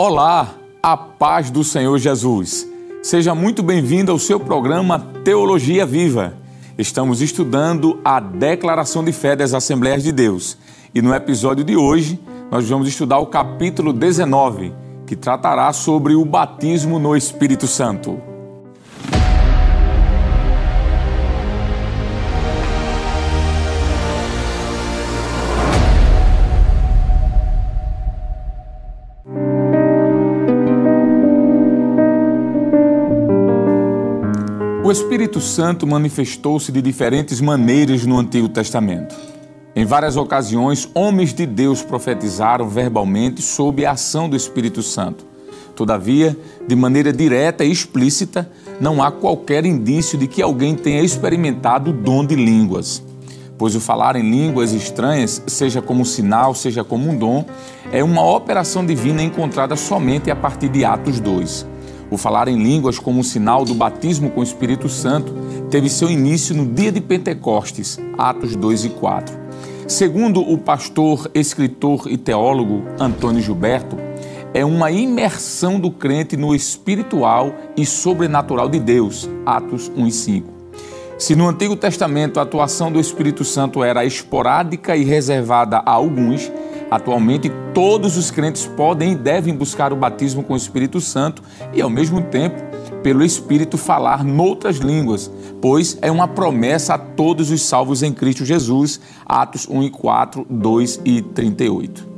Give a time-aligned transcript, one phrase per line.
[0.00, 2.64] Olá, a paz do Senhor Jesus.
[3.02, 6.34] Seja muito bem-vindo ao seu programa Teologia Viva.
[6.78, 10.56] Estamos estudando a Declaração de Fé das Assembleias de Deus
[10.94, 12.16] e no episódio de hoje
[12.48, 14.72] nós vamos estudar o capítulo 19,
[15.04, 18.27] que tratará sobre o batismo no Espírito Santo.
[34.88, 39.14] O Espírito Santo manifestou-se de diferentes maneiras no Antigo Testamento.
[39.76, 45.26] Em várias ocasiões, homens de Deus profetizaram verbalmente sob a ação do Espírito Santo.
[45.76, 46.34] Todavia,
[46.66, 51.92] de maneira direta e explícita, não há qualquer indício de que alguém tenha experimentado o
[51.92, 53.02] dom de línguas.
[53.58, 57.44] Pois o falar em línguas estranhas, seja como sinal, seja como um dom,
[57.92, 61.76] é uma operação divina encontrada somente a partir de Atos 2.
[62.10, 65.32] O falar em línguas como um sinal do batismo com o Espírito Santo
[65.70, 69.36] teve seu início no dia de Pentecostes, Atos 2 e 4.
[69.86, 73.96] Segundo o pastor, escritor e teólogo Antônio Gilberto,
[74.54, 80.58] é uma imersão do crente no espiritual e sobrenatural de Deus, Atos 1 e 5.
[81.18, 86.50] Se no Antigo Testamento a atuação do Espírito Santo era esporádica e reservada a alguns,
[86.90, 91.82] Atualmente, todos os crentes podem e devem buscar o batismo com o Espírito Santo e,
[91.82, 92.62] ao mesmo tempo,
[93.02, 98.44] pelo Espírito falar noutras línguas, pois é uma promessa a todos os salvos em Cristo
[98.44, 99.00] Jesus.
[99.24, 102.17] Atos 1 e 4, 2 e 38.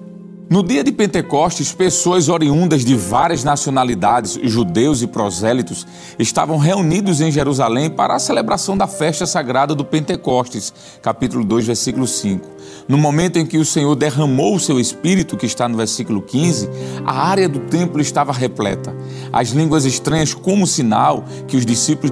[0.51, 5.87] No dia de Pentecostes, pessoas oriundas de várias nacionalidades, judeus e prosélitos,
[6.19, 12.05] estavam reunidos em Jerusalém para a celebração da festa sagrada do Pentecostes, capítulo 2, versículo
[12.05, 12.49] 5.
[12.89, 16.69] No momento em que o Senhor derramou o seu espírito, que está no versículo 15,
[17.07, 18.93] a área do templo estava repleta.
[19.33, 22.11] As línguas estranhas, como sinal que os discípulos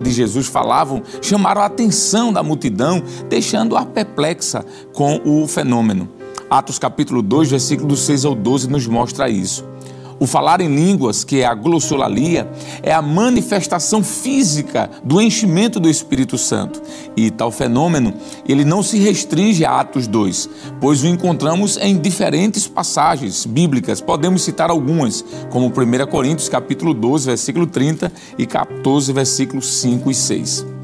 [0.00, 6.19] de Jesus falavam, chamaram a atenção da multidão, deixando-a perplexa com o fenômeno.
[6.50, 9.64] Atos capítulo 2, versículo 6 ao 12 nos mostra isso.
[10.18, 12.50] O falar em línguas, que é a glossolalia,
[12.82, 16.82] é a manifestação física do enchimento do Espírito Santo.
[17.16, 18.12] E tal fenômeno,
[18.46, 20.50] ele não se restringe a Atos 2,
[20.80, 24.00] pois o encontramos em diferentes passagens bíblicas.
[24.00, 30.14] Podemos citar algumas, como 1 Coríntios capítulo 12, versículo 30 e 14, versículos 5 e
[30.14, 30.79] 6.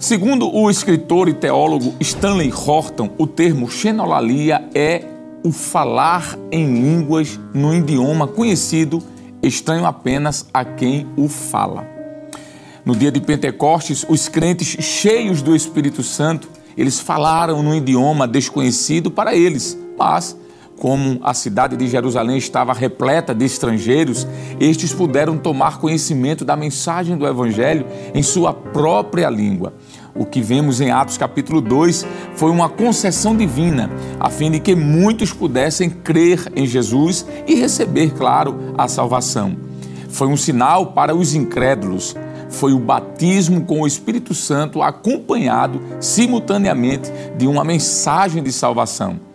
[0.00, 5.04] Segundo o escritor e teólogo Stanley Horton, o termo xenolalia é
[5.44, 9.02] o falar em línguas no idioma conhecido,
[9.42, 11.86] estranho apenas a quem o fala.
[12.82, 19.10] No dia de Pentecostes, os crentes cheios do Espírito Santo, eles falaram no idioma desconhecido
[19.10, 20.34] para eles, mas
[20.80, 24.26] como a cidade de Jerusalém estava repleta de estrangeiros,
[24.58, 29.74] estes puderam tomar conhecimento da mensagem do Evangelho em sua própria língua.
[30.14, 34.74] O que vemos em Atos capítulo 2 foi uma concessão divina, a fim de que
[34.74, 39.54] muitos pudessem crer em Jesus e receber, claro, a salvação.
[40.08, 42.16] Foi um sinal para os incrédulos.
[42.48, 49.29] Foi o batismo com o Espírito Santo acompanhado simultaneamente de uma mensagem de salvação.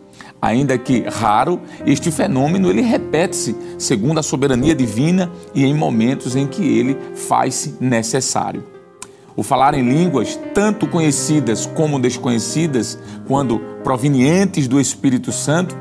[0.46, 6.46] Ainda que raro, este fenômeno ele repete-se segundo a soberania divina e em momentos em
[6.46, 8.64] que ele faz-se necessário.
[9.36, 12.96] O falar em línguas, tanto conhecidas como desconhecidas,
[13.28, 15.76] quando provenientes do Espírito Santo,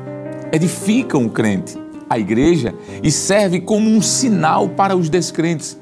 [0.51, 1.77] edificam o crente,
[2.09, 5.77] a igreja, e serve como um sinal para os descrentes.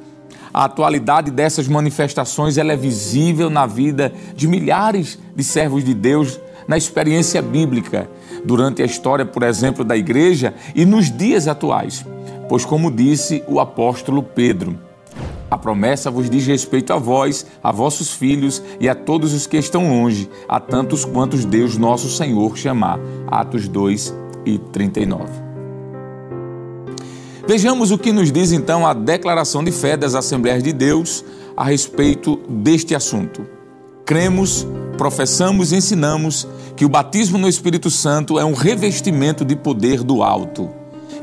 [0.53, 6.77] A atualidade dessas manifestações é visível na vida de milhares de servos de Deus na
[6.77, 8.09] experiência bíblica,
[8.45, 12.05] durante a história, por exemplo, da igreja e nos dias atuais.
[12.49, 14.77] Pois, como disse o apóstolo Pedro,
[15.53, 19.57] a promessa vos diz respeito a vós, a vossos filhos e a todos os que
[19.57, 22.99] estão longe, a tantos quantos Deus nosso Senhor chamar.
[23.27, 24.13] Atos 2
[24.45, 25.25] e 39.
[27.47, 31.23] Vejamos o que nos diz então a declaração de fé das Assembleias de Deus
[31.55, 33.45] a respeito deste assunto.
[34.05, 34.65] Cremos,
[34.97, 40.23] professamos e ensinamos que o batismo no Espírito Santo é um revestimento de poder do
[40.23, 40.69] alto.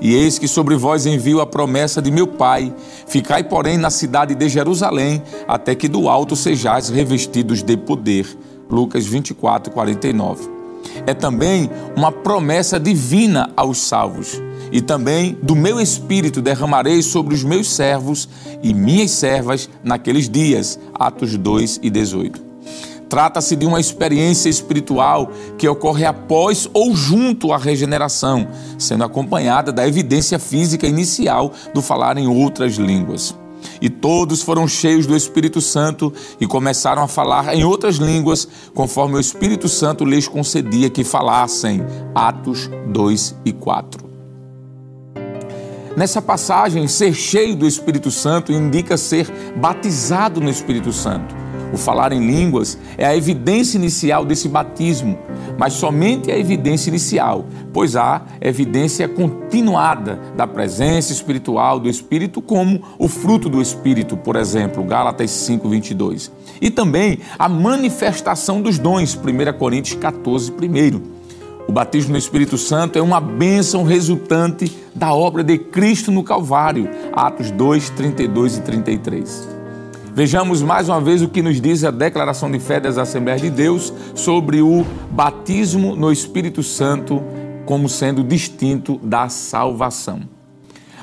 [0.00, 2.72] E eis que sobre vós envio a promessa de meu Pai.
[3.06, 8.26] Ficai, porém, na cidade de Jerusalém, até que do alto sejais revestidos de poder.
[8.70, 10.48] Lucas 24, 49.
[11.06, 14.40] É também uma promessa divina aos salvos.
[14.72, 18.28] E também do meu espírito derramarei sobre os meus servos
[18.62, 20.78] e minhas servas naqueles dias.
[20.94, 22.49] Atos 2 e 18.
[23.10, 28.46] Trata-se de uma experiência espiritual que ocorre após ou junto à regeneração,
[28.78, 33.34] sendo acompanhada da evidência física inicial do falar em outras línguas.
[33.82, 39.16] E todos foram cheios do Espírito Santo e começaram a falar em outras línguas, conforme
[39.16, 41.84] o Espírito Santo lhes concedia que falassem.
[42.14, 44.08] Atos 2 e 4.
[45.96, 51.39] Nessa passagem, ser cheio do Espírito Santo indica ser batizado no Espírito Santo.
[51.72, 55.18] O falar em línguas é a evidência inicial desse batismo,
[55.56, 62.82] mas somente a evidência inicial, pois há evidência continuada da presença espiritual do Espírito, como
[62.98, 66.30] o fruto do Espírito, por exemplo, Gálatas 5:22.
[66.60, 71.20] E também a manifestação dos dons, 1 Coríntios 14, 1.
[71.68, 76.88] O batismo no Espírito Santo é uma bênção resultante da obra de Cristo no Calvário.
[77.12, 79.59] Atos 2, 32 e 33.
[80.12, 83.48] Vejamos mais uma vez o que nos diz a declaração de fé das Assembleias de
[83.48, 87.22] Deus sobre o batismo no Espírito Santo
[87.64, 90.22] como sendo distinto da salvação.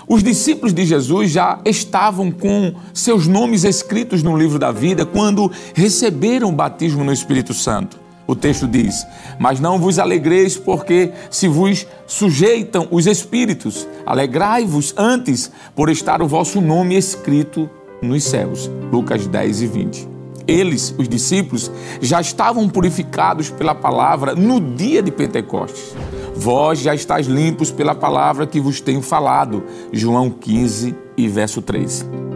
[0.09, 5.49] Os discípulos de Jesus já estavam com seus nomes escritos no livro da vida quando
[5.73, 7.97] receberam o batismo no Espírito Santo.
[8.27, 9.07] O texto diz:
[9.39, 16.27] Mas não vos alegreis, porque se vos sujeitam os espíritos, alegrai-vos antes por estar o
[16.27, 17.69] vosso nome escrito
[18.01, 18.69] nos céus.
[18.91, 20.09] Lucas 10 e 20.
[20.47, 21.69] Eles, os discípulos,
[22.01, 25.93] já estavam purificados pela palavra no dia de Pentecostes.
[26.35, 29.63] Vós já estáis limpos pela palavra que vos tenho falado.
[29.91, 32.27] João 15 e verso 13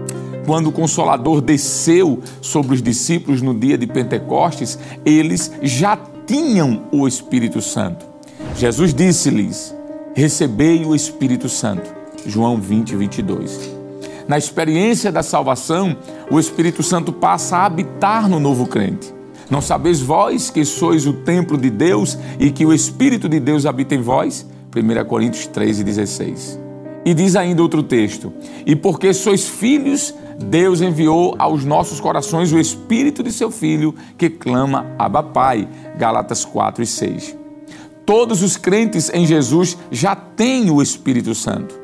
[0.45, 7.07] quando o Consolador desceu sobre os discípulos no dia de Pentecostes, eles já tinham o
[7.07, 8.05] Espírito Santo.
[8.57, 9.75] Jesus disse-lhes:
[10.13, 11.93] Recebei o Espírito Santo.
[12.25, 13.80] João 20, 22.
[14.31, 15.93] Na experiência da salvação,
[16.29, 19.13] o Espírito Santo passa a habitar no novo crente.
[19.49, 23.65] Não sabeis vós que sois o templo de Deus e que o Espírito de Deus
[23.65, 24.47] habita em vós?
[24.73, 26.57] 1 Coríntios 3 16.
[27.03, 28.31] E diz ainda outro texto:
[28.65, 34.29] E porque sois filhos, Deus enviou aos nossos corações o Espírito de seu Filho, que
[34.29, 35.67] clama Abba Pai.
[35.97, 37.37] Gálatas 4 e 6.
[38.05, 41.80] Todos os crentes em Jesus já têm o Espírito Santo.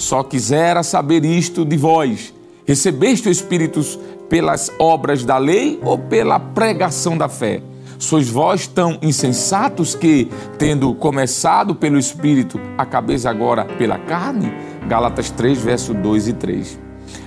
[0.00, 2.32] Só quisera saber isto de vós:
[2.64, 3.82] recebeste o Espírito
[4.30, 7.60] pelas obras da lei ou pela pregação da fé?
[7.98, 10.26] Sois vós tão insensatos que,
[10.56, 14.50] tendo começado pelo Espírito, acabeis agora pela carne?
[14.88, 16.78] Gálatas 3, verso 2 e 3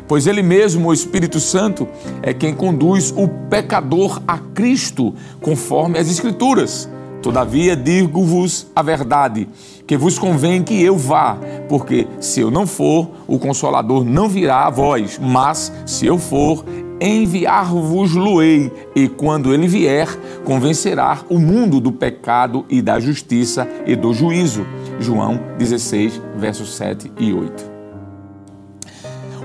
[0.08, 1.88] pois Ele mesmo, o Espírito Santo,
[2.22, 6.90] é quem conduz o pecador a Cristo, conforme as Escrituras.
[7.24, 9.48] Todavia digo-vos a verdade,
[9.88, 11.38] que vos convém que eu vá,
[11.70, 16.66] porque se eu não for, o Consolador não virá a vós, mas se eu for,
[17.00, 20.10] enviar-vos-lo-ei, e quando ele vier,
[20.44, 24.66] convencerá o mundo do pecado e da justiça e do juízo.
[25.00, 27.72] João 16, versos 7 e 8.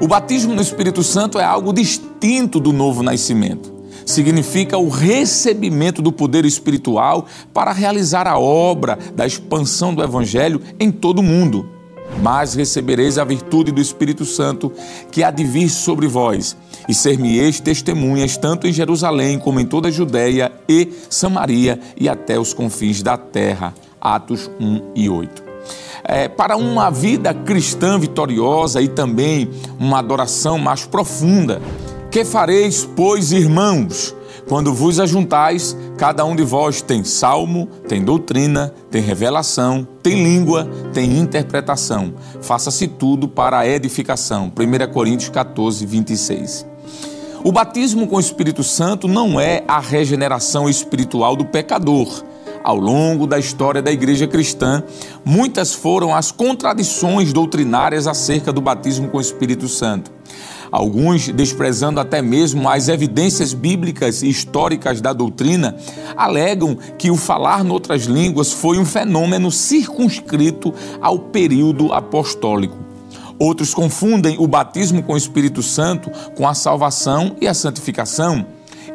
[0.00, 3.77] O batismo no Espírito Santo é algo distinto do novo nascimento.
[4.08, 10.90] Significa o recebimento do poder espiritual para realizar a obra da expansão do Evangelho em
[10.90, 11.68] todo o mundo.
[12.22, 14.72] Mas recebereis a virtude do Espírito Santo
[15.10, 16.56] que há de vir sobre vós,
[16.88, 22.40] e ser-me-eis testemunhas tanto em Jerusalém como em toda a Judéia e Samaria e até
[22.40, 23.74] os confins da terra.
[24.00, 25.48] Atos 1 e 8
[26.02, 31.60] é, para uma vida cristã vitoriosa e também uma adoração mais profunda.
[32.10, 34.14] Que fareis, pois, irmãos?
[34.48, 40.66] Quando vos ajuntais, cada um de vós tem salmo, tem doutrina, tem revelação, tem língua,
[40.94, 42.14] tem interpretação.
[42.40, 44.50] Faça-se tudo para a edificação.
[44.56, 46.66] 1 Coríntios 14, 26.
[47.44, 52.24] O batismo com o Espírito Santo não é a regeneração espiritual do pecador
[52.64, 54.82] ao longo da história da igreja cristã,
[55.24, 60.17] muitas foram as contradições doutrinárias acerca do batismo com o Espírito Santo.
[60.70, 65.76] Alguns, desprezando até mesmo as evidências bíblicas e históricas da doutrina,
[66.16, 72.76] alegam que o falar noutras línguas foi um fenômeno circunscrito ao período apostólico.
[73.38, 78.44] Outros confundem o batismo com o Espírito Santo com a salvação e a santificação.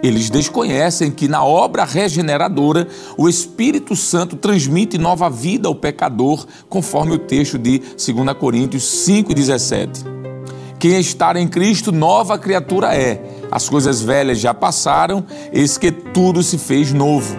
[0.03, 2.87] Eles desconhecem que na obra regeneradora
[3.17, 10.22] o Espírito Santo transmite nova vida ao pecador, conforme o texto de 2 Coríntios 5,17.
[10.83, 13.17] Quem está em Cristo, nova criatura é.
[13.49, 17.37] As coisas velhas já passaram, eis que tudo se fez novo.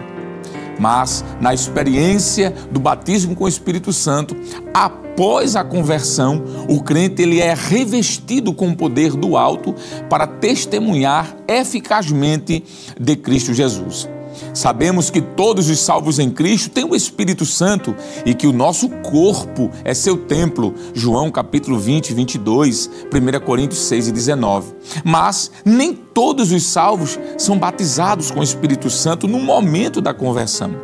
[0.80, 4.34] Mas na experiência do batismo com o Espírito Santo,
[4.72, 9.74] após a conversão, o crente ele é revestido com o poder do alto
[10.08, 12.64] para testemunhar eficazmente
[12.98, 14.08] de Cristo Jesus.
[14.52, 18.88] Sabemos que todos os salvos em Cristo têm o Espírito Santo e que o nosso
[18.88, 20.74] corpo é seu templo.
[20.92, 24.74] João capítulo 20, 22, 1 Coríntios 6 e 19.
[25.04, 30.74] Mas nem todos os salvos são batizados com o Espírito Santo no momento da conversão.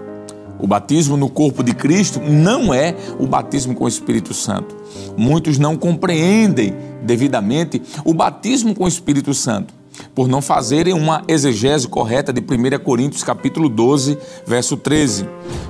[0.58, 4.76] O batismo no corpo de Cristo não é o batismo com o Espírito Santo.
[5.16, 9.79] Muitos não compreendem devidamente o batismo com o Espírito Santo
[10.14, 15.26] por não fazerem uma exegese correta de 1 Coríntios capítulo 12, verso 13.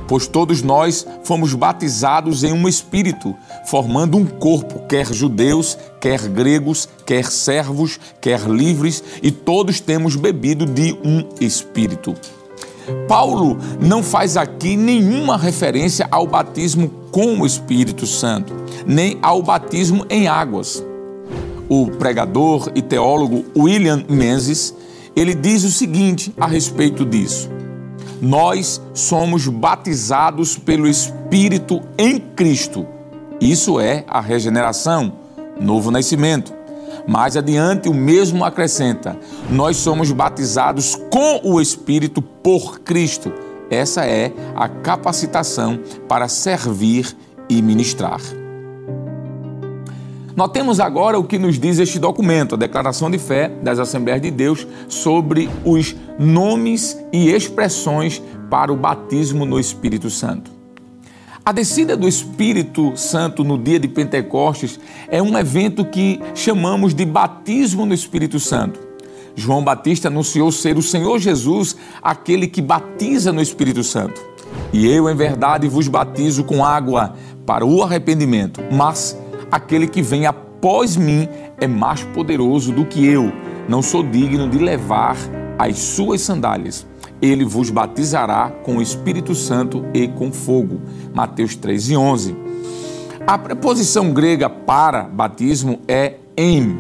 [0.08, 3.34] Pois todos nós fomos batizados em um espírito,
[3.66, 10.66] formando um corpo, quer judeus, quer gregos, quer servos, quer livres, e todos temos bebido
[10.66, 12.14] de um espírito.
[13.06, 18.52] Paulo não faz aqui nenhuma referência ao batismo com o Espírito Santo,
[18.84, 20.89] nem ao batismo em águas
[21.70, 24.74] o pregador e teólogo William Menzies,
[25.14, 27.48] ele diz o seguinte a respeito disso:
[28.20, 32.84] Nós somos batizados pelo Espírito em Cristo.
[33.40, 35.12] Isso é a regeneração,
[35.58, 36.52] novo nascimento.
[37.06, 39.16] Mais adiante, o mesmo acrescenta:
[39.48, 43.32] Nós somos batizados com o Espírito por Cristo.
[43.70, 47.16] Essa é a capacitação para servir
[47.48, 48.20] e ministrar.
[50.36, 54.30] Notemos agora o que nos diz este documento, a Declaração de Fé das Assembleias de
[54.30, 60.50] Deus, sobre os nomes e expressões para o batismo no Espírito Santo.
[61.44, 67.04] A descida do Espírito Santo no dia de Pentecostes é um evento que chamamos de
[67.04, 68.78] batismo no Espírito Santo.
[69.34, 74.20] João Batista anunciou ser o Senhor Jesus aquele que batiza no Espírito Santo.
[74.72, 77.14] E eu, em verdade, vos batizo com água
[77.46, 79.16] para o arrependimento, mas
[79.50, 81.28] Aquele que vem após mim
[81.60, 83.32] é mais poderoso do que eu.
[83.68, 85.16] Não sou digno de levar
[85.58, 86.86] as suas sandálias.
[87.20, 90.80] Ele vos batizará com o Espírito Santo e com fogo.
[91.12, 92.36] Mateus 3 e 11.
[93.26, 96.76] A preposição grega para batismo é em.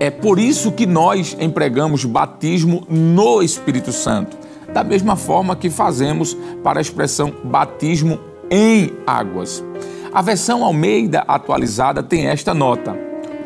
[0.00, 4.36] É por isso que nós empregamos batismo no Espírito Santo,
[4.72, 8.18] da mesma forma que fazemos para a expressão batismo
[8.50, 9.62] em águas.
[10.18, 12.98] A versão Almeida atualizada tem esta nota: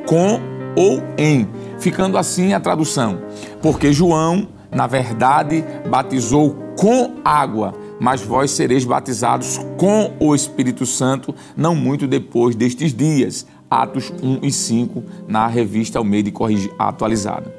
[0.06, 0.40] com
[0.74, 1.46] ou em,
[1.78, 3.18] ficando assim a tradução.
[3.60, 11.34] Porque João, na verdade, batizou com água, mas vós sereis batizados com o Espírito Santo
[11.54, 13.46] não muito depois destes dias.
[13.70, 16.30] Atos 1 e 5, na revista Almeida
[16.78, 17.54] atualizada.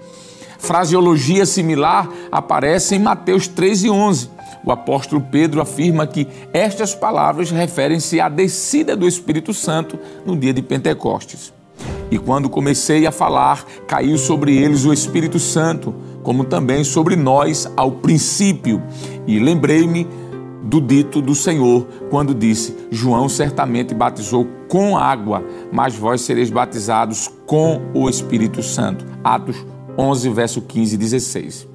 [0.57, 4.29] Fraseologia similar aparece em Mateus 3 e 11
[4.65, 10.53] o apóstolo Pedro afirma que estas palavras referem-se à descida do Espírito Santo no dia
[10.53, 11.53] de Pentecostes.
[12.09, 17.69] E quando comecei a falar, caiu sobre eles o Espírito Santo, como também sobre nós
[17.75, 18.81] ao princípio.
[19.25, 20.07] E lembrei-me
[20.63, 27.29] do dito do Senhor, quando disse: João certamente batizou com água, mas vós sereis batizados
[27.45, 29.05] com o Espírito Santo.
[29.23, 29.65] Atos
[29.97, 31.72] 11, verso 15 e 16.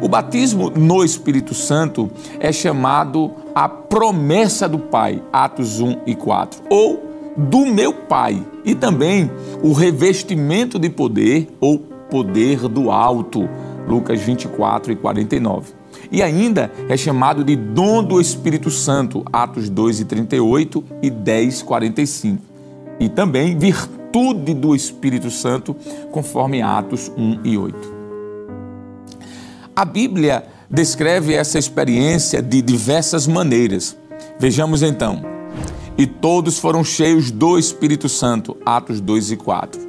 [0.00, 6.62] O batismo no Espírito Santo é chamado a promessa do Pai, Atos 1 e 4,
[6.70, 9.30] ou do meu Pai, e também
[9.62, 13.48] o revestimento de poder ou poder do alto,
[13.86, 15.72] Lucas 24 e 49.
[16.10, 21.62] E ainda é chamado de dom do Espírito Santo, Atos 2 e 38 e 10
[21.62, 22.42] 45.
[22.98, 25.74] E também virtude do Espírito Santo,
[26.10, 27.99] conforme Atos 1 e 8.
[29.80, 33.96] A Bíblia descreve essa experiência de diversas maneiras.
[34.38, 35.22] Vejamos então.
[35.96, 39.80] E todos foram cheios do Espírito Santo, Atos 2 e 4.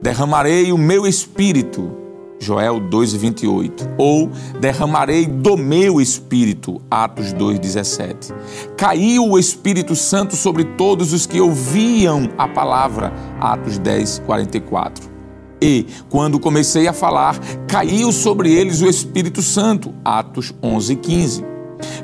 [0.00, 1.94] Derramarei o meu espírito,
[2.40, 3.88] Joel 2 e 28.
[3.98, 8.32] Ou derramarei do meu espírito, Atos 2 17.
[8.74, 15.15] Caiu o Espírito Santo sobre todos os que ouviam a palavra, Atos 10 44.
[15.60, 19.94] E, quando comecei a falar, caiu sobre eles o Espírito Santo.
[20.04, 21.44] Atos 11, 15.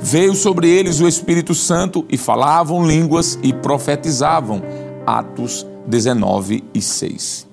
[0.00, 4.62] Veio sobre eles o Espírito Santo e falavam línguas e profetizavam.
[5.06, 7.52] Atos 19 e 6.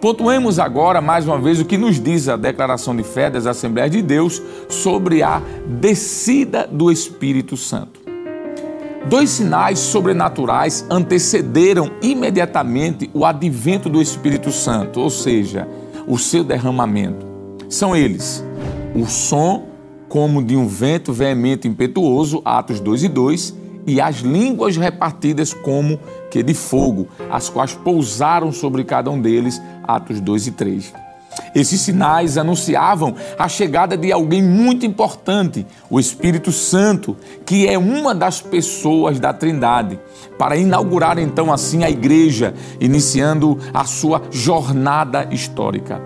[0.00, 3.90] Pontuemos agora mais uma vez o que nos diz a declaração de fé das Assembleias
[3.90, 8.15] de Deus sobre a descida do Espírito Santo.
[9.08, 15.68] Dois sinais sobrenaturais antecederam imediatamente o advento do Espírito Santo, ou seja,
[16.08, 17.24] o seu derramamento.
[17.68, 18.44] São eles:
[18.96, 19.68] o som
[20.08, 23.54] como de um vento veemente impetuoso, Atos 2 e 2,
[23.86, 29.62] e as línguas repartidas como que de fogo, as quais pousaram sobre cada um deles,
[29.86, 31.05] Atos 2 e 3.
[31.56, 38.14] Esses sinais anunciavam a chegada de alguém muito importante, o Espírito Santo, que é uma
[38.14, 39.98] das pessoas da Trindade,
[40.38, 45.98] para inaugurar então assim a igreja, iniciando a sua jornada histórica.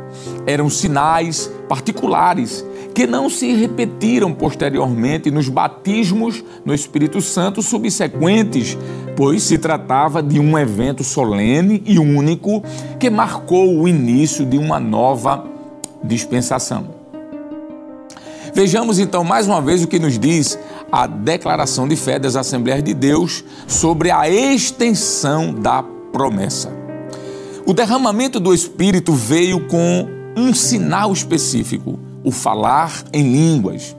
[0.47, 2.65] Eram sinais particulares
[2.95, 8.77] que não se repetiram posteriormente nos batismos no Espírito Santo subsequentes,
[9.17, 12.63] pois se tratava de um evento solene e único
[12.99, 15.47] que marcou o início de uma nova
[16.03, 17.01] dispensação.
[18.53, 20.59] Vejamos então mais uma vez o que nos diz
[20.91, 26.80] a declaração de fé das Assembleias de Deus sobre a extensão da promessa.
[27.67, 33.97] O derramamento do Espírito veio com um sinal específico o falar em línguas.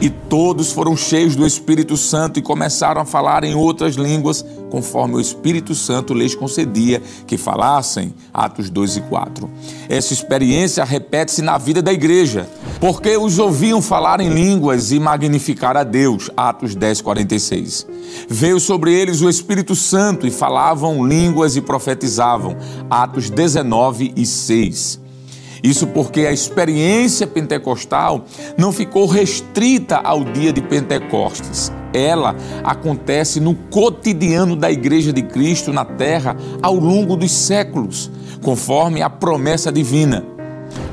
[0.00, 5.16] E todos foram cheios do Espírito Santo e começaram a falar em outras línguas, conforme
[5.16, 8.14] o Espírito Santo lhes concedia que falassem.
[8.32, 9.50] Atos 2 e 4.
[9.86, 12.48] Essa experiência repete-se na vida da igreja,
[12.80, 16.30] porque os ouviam falar em línguas e magnificar a Deus.
[16.34, 17.86] Atos 10, 46.
[18.26, 22.56] Veio sobre eles o Espírito Santo e falavam línguas e profetizavam.
[22.88, 25.02] Atos 19 e 6.
[25.62, 28.24] Isso porque a experiência pentecostal
[28.56, 31.70] não ficou restrita ao dia de Pentecostes.
[31.92, 32.34] Ela
[32.64, 38.10] acontece no cotidiano da Igreja de Cristo na terra ao longo dos séculos,
[38.42, 40.32] conforme a promessa divina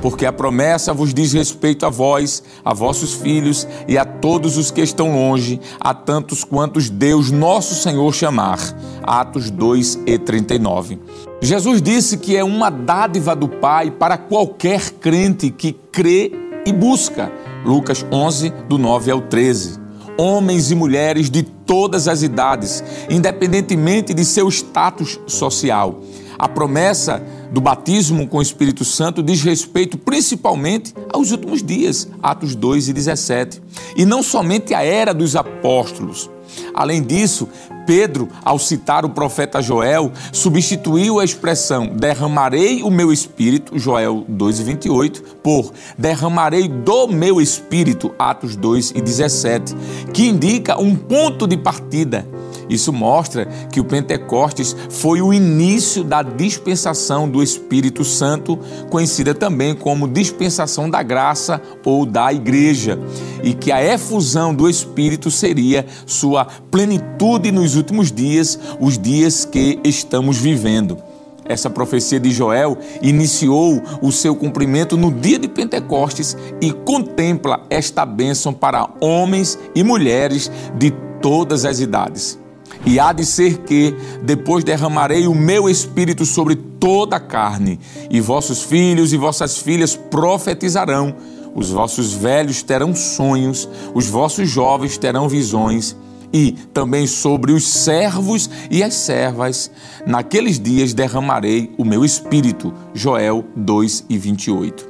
[0.01, 4.71] porque a promessa vos diz respeito a vós, a vossos filhos e a todos os
[4.71, 8.59] que estão longe, a tantos quantos Deus nosso Senhor chamar.
[9.03, 10.99] Atos 2 e 39.
[11.41, 16.31] Jesus disse que é uma dádiva do Pai para qualquer crente que crê
[16.65, 17.31] e busca.
[17.65, 19.88] Lucas 11, do 9 ao 13
[20.19, 26.01] homens e mulheres de todas as idades, independentemente de seu status social.
[26.37, 27.23] A promessa
[27.53, 32.93] do batismo com o Espírito Santo diz respeito principalmente aos últimos dias, Atos 2 e
[32.93, 33.61] 17,
[33.95, 36.29] e não somente à era dos apóstolos.
[36.73, 37.47] Além disso,
[37.85, 45.21] Pedro, ao citar o profeta Joel, substituiu a expressão derramarei o meu espírito, Joel 2,28,
[45.43, 49.75] por derramarei do meu espírito, Atos 2 e 17,
[50.13, 52.27] que indica um ponto de partida.
[52.69, 58.59] Isso mostra que o Pentecostes foi o início da dispensação do Espírito Santo,
[58.91, 62.99] conhecida também como dispensação da graça ou da igreja,
[63.41, 69.79] e que a efusão do Espírito seria sua plenitude nos últimos dias, os dias que
[69.83, 70.97] estamos vivendo.
[71.45, 78.05] Essa profecia de Joel iniciou o seu cumprimento no dia de Pentecostes e contempla esta
[78.05, 82.37] bênção para homens e mulheres de todas as idades.
[82.85, 88.21] E há de ser que, depois derramarei o meu espírito sobre toda a carne, e
[88.21, 91.15] vossos filhos e vossas filhas profetizarão,
[91.55, 95.95] os vossos velhos terão sonhos, os vossos jovens terão visões,
[96.33, 99.71] e também sobre os servos e as servas,
[100.05, 102.73] naqueles dias derramarei o meu espírito.
[102.93, 104.89] Joel 2 e 28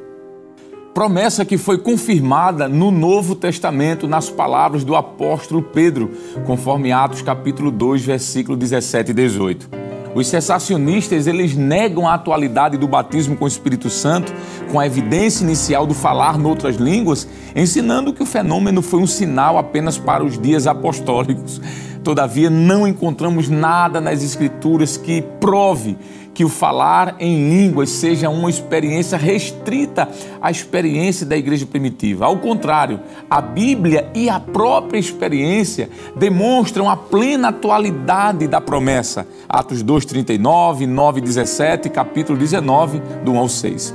[0.94, 6.12] promessa que foi confirmada no Novo Testamento nas palavras do apóstolo Pedro,
[6.46, 9.89] conforme Atos capítulo 2, versículo 17 e 18.
[10.16, 14.34] Os cessacionistas, eles negam a atualidade do batismo com o Espírito Santo,
[14.72, 19.58] com a evidência inicial do falar noutras línguas, ensinando que o fenômeno foi um sinal
[19.58, 21.62] apenas para os dias apostólicos.
[22.04, 25.98] Todavia, não encontramos nada nas Escrituras que prove
[26.34, 30.08] que o falar em línguas seja uma experiência restrita
[30.42, 32.26] à experiência da igreja primitiva.
[32.26, 39.28] Ao contrário, a Bíblia e a própria experiência demonstram a plena atualidade da promessa.
[39.50, 43.94] Atos 2:39, 9:17, capítulo 19, do 1 ao 6.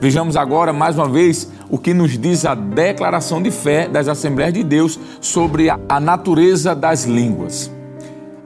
[0.00, 4.54] Vejamos agora mais uma vez o que nos diz a declaração de fé das Assembleias
[4.54, 7.70] de Deus sobre a natureza das línguas.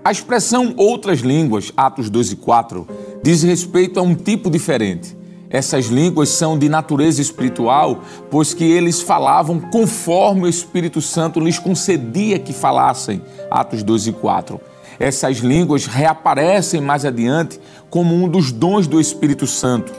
[0.05, 2.87] A expressão outras línguas, Atos 2 e 4,
[3.23, 5.17] diz respeito a um tipo diferente.
[5.49, 11.59] Essas línguas são de natureza espiritual, pois que eles falavam conforme o Espírito Santo lhes
[11.59, 13.23] concedia que falassem.
[13.51, 14.61] Atos 2 e 4.
[14.99, 19.93] Essas línguas reaparecem mais adiante como um dos dons do Espírito Santo,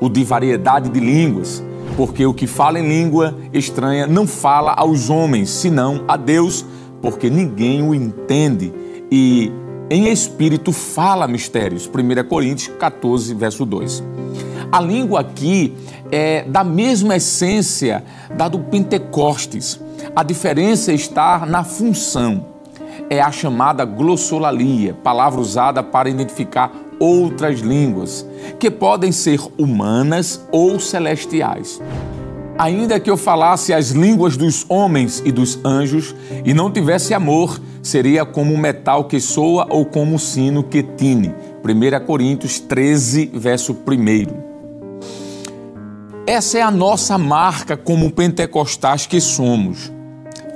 [0.00, 1.62] o de variedade de línguas,
[1.96, 6.64] porque o que fala em língua estranha não fala aos homens, senão a Deus,
[7.00, 8.72] porque ninguém o entende
[9.10, 9.52] e
[9.90, 11.88] em espírito fala mistérios.
[11.88, 14.02] 1 Coríntios 14, verso 2.
[14.72, 15.74] A língua aqui
[16.10, 18.02] é da mesma essência
[18.36, 19.80] da do Pentecostes.
[20.16, 22.46] A diferença está na função.
[23.10, 26.72] É a chamada glossolalia, palavra usada para identificar
[27.04, 28.26] outras línguas,
[28.58, 31.80] que podem ser humanas ou celestiais.
[32.56, 36.14] Ainda que eu falasse as línguas dos homens e dos anjos
[36.44, 41.34] e não tivesse amor, seria como metal que soa ou como um sino que tine.
[41.64, 43.76] 1 Coríntios 13, verso 1.
[46.26, 49.92] Essa é a nossa marca como pentecostais que somos.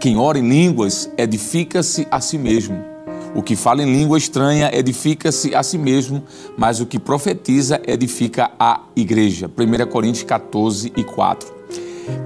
[0.00, 2.97] Quem ora em línguas edifica-se a si mesmo.
[3.34, 6.22] O que fala em língua estranha edifica-se a si mesmo,
[6.56, 9.48] mas o que profetiza edifica a igreja.
[9.48, 11.58] 1 Coríntios 14 e 4.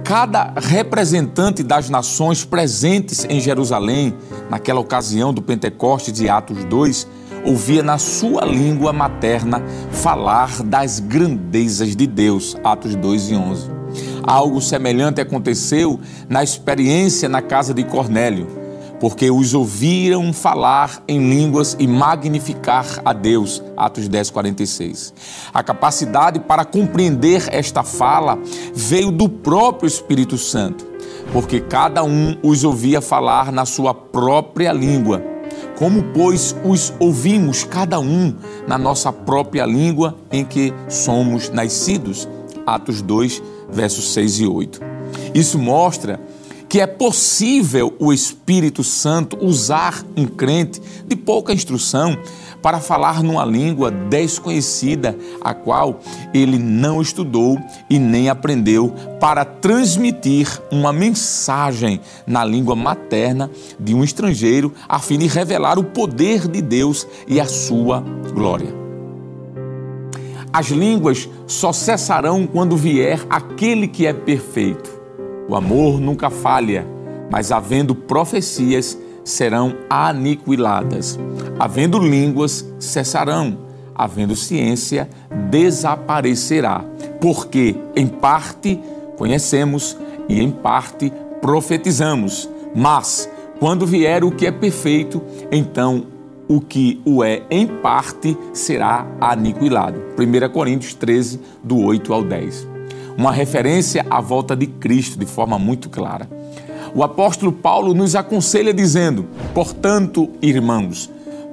[0.04, 4.14] Cada representante das nações presentes em Jerusalém,
[4.48, 7.06] naquela ocasião do Pentecostes de Atos 2,
[7.44, 9.60] ouvia na sua língua materna
[9.90, 12.56] falar das grandezas de Deus.
[12.62, 13.70] Atos 2 e 11.
[14.22, 18.61] Algo semelhante aconteceu na experiência na casa de Cornélio
[19.02, 23.60] porque os ouviram falar em línguas e magnificar a Deus.
[23.76, 25.12] Atos 10, 46.
[25.52, 28.38] A capacidade para compreender esta fala
[28.72, 30.86] veio do próprio Espírito Santo,
[31.32, 35.20] porque cada um os ouvia falar na sua própria língua.
[35.76, 38.32] Como, pois, os ouvimos cada um
[38.68, 42.28] na nossa própria língua em que somos nascidos?
[42.64, 44.80] Atos 2, versos 6 e 8.
[45.34, 46.20] Isso mostra
[46.72, 52.16] que é possível o Espírito Santo usar um crente de pouca instrução
[52.62, 56.00] para falar numa língua desconhecida, a qual
[56.32, 57.58] ele não estudou
[57.90, 65.18] e nem aprendeu, para transmitir uma mensagem na língua materna de um estrangeiro, a fim
[65.18, 68.74] de revelar o poder de Deus e a sua glória.
[70.50, 74.91] As línguas só cessarão quando vier aquele que é perfeito
[75.52, 76.86] o amor nunca falha,
[77.30, 81.18] mas havendo profecias, serão aniquiladas.
[81.58, 83.58] Havendo línguas, cessarão.
[83.94, 85.10] Havendo ciência,
[85.50, 86.82] desaparecerá.
[87.20, 88.80] Porque, em parte,
[89.18, 89.94] conhecemos
[90.26, 91.12] e em parte
[91.42, 92.48] profetizamos.
[92.74, 93.28] Mas,
[93.60, 96.06] quando vier o que é perfeito, então
[96.48, 100.00] o que o é em parte será aniquilado.
[100.18, 102.71] 1 Coríntios 13, do 8 ao 10
[103.16, 106.28] uma referência à volta de Cristo de forma muito clara.
[106.94, 111.10] O apóstolo Paulo nos aconselha dizendo: Portanto, irmãos,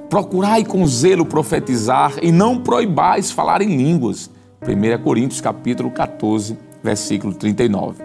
[0.08, 4.30] procurai com zelo profetizar e não proibais falar em línguas.
[4.62, 8.02] 1 Coríntios capítulo 14, versículo 39.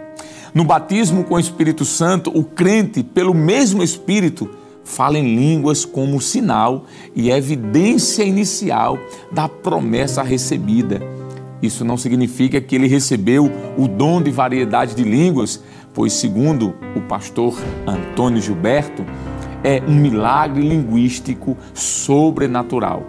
[0.53, 4.49] No batismo com o Espírito Santo, o crente, pelo mesmo Espírito,
[4.85, 8.97] fala em línguas como sinal e evidência inicial
[9.33, 11.14] da promessa recebida
[11.61, 15.63] isso não significa que ele recebeu o dom de variedade de línguas,
[15.93, 19.05] pois, segundo o pastor Antônio Gilberto,
[19.63, 23.03] é um milagre linguístico sobrenatural.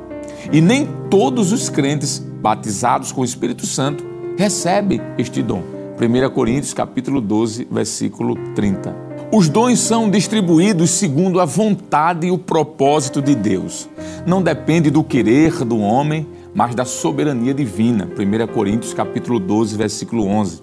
[0.52, 4.04] E nem todos os crentes batizados com o Espírito Santo
[4.36, 5.62] recebem este dom.
[5.98, 8.94] 1 Coríntios capítulo 12, versículo 30.
[9.32, 13.88] Os dons são distribuídos segundo a vontade e o propósito de Deus.
[14.24, 18.08] Não depende do querer do homem, mas da soberania divina.
[18.18, 20.62] 1 Coríntios capítulo 12, versículo 11.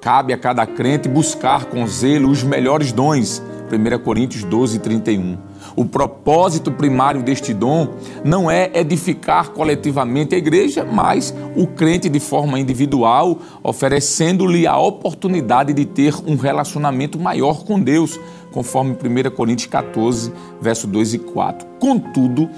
[0.00, 3.40] Cabe a cada crente buscar com zelo os melhores dons.
[3.70, 5.38] 1 Coríntios 12, 31.
[5.76, 12.18] O propósito primário deste dom não é edificar coletivamente a igreja, mas o crente de
[12.18, 18.18] forma individual, oferecendo-lhe a oportunidade de ter um relacionamento maior com Deus,
[18.50, 21.68] conforme 1 Coríntios 14, verso 2 e 4.
[21.78, 22.48] Contudo,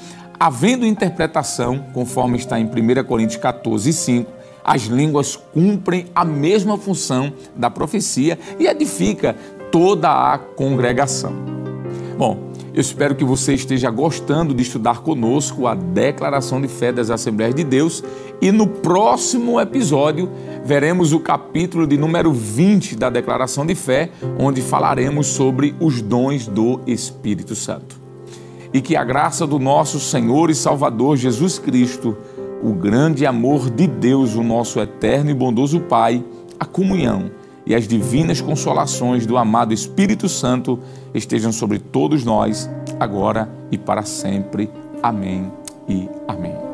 [0.42, 4.32] Havendo interpretação, conforme está em 1 Coríntios 14, 5,
[4.64, 9.36] as línguas cumprem a mesma função da profecia e edifica
[9.70, 11.34] toda a congregação.
[12.16, 17.10] Bom, eu espero que você esteja gostando de estudar conosco a declaração de fé das
[17.10, 18.02] Assembleias de Deus
[18.40, 20.30] e no próximo episódio
[20.64, 26.46] veremos o capítulo de número 20 da declaração de fé, onde falaremos sobre os dons
[26.46, 27.99] do Espírito Santo
[28.72, 32.16] e que a graça do nosso Senhor e Salvador Jesus Cristo,
[32.62, 36.22] o grande amor de Deus, o nosso eterno e bondoso Pai,
[36.58, 37.30] a comunhão
[37.66, 40.78] e as divinas consolações do amado Espírito Santo
[41.14, 44.70] estejam sobre todos nós, agora e para sempre.
[45.02, 45.50] Amém
[45.88, 46.69] e amém.